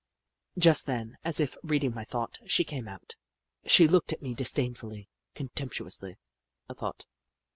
Just 0.57 0.87
then, 0.87 1.19
as 1.23 1.39
if 1.39 1.55
reading 1.61 1.93
my 1.93 2.03
thought, 2.05 2.39
she 2.47 2.63
came 2.63 2.87
out. 2.87 3.15
She 3.67 3.87
looked 3.87 4.11
at 4.11 4.23
me 4.23 4.33
disdainfully— 4.33 5.09
contemptu 5.35 5.85
ously, 5.85 6.17
I 6.67 6.73
thought. 6.73 7.05